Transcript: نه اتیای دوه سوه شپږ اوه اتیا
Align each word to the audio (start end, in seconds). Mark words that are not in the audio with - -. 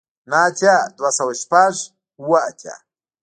نه 0.29 0.37
اتیای 0.47 0.79
دوه 0.97 1.11
سوه 1.17 1.33
شپږ 1.41 1.73
اوه 2.21 2.39
اتیا 2.49 2.75